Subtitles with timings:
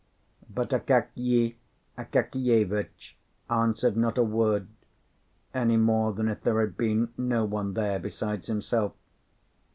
[0.49, 1.57] But Akakiy
[1.95, 3.15] Akakievitch
[3.51, 4.67] answered not a word,
[5.53, 8.93] any more than if there had been no one there besides himself.